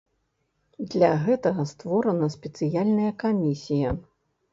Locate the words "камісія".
3.25-3.93